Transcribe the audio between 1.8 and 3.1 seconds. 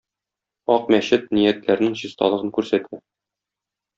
чисталыгын күрсәтә.